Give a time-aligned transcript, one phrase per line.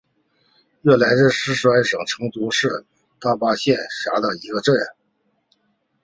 [0.81, 2.85] 悦来镇是四川省成都市
[3.19, 4.75] 大邑县所辖的一个镇。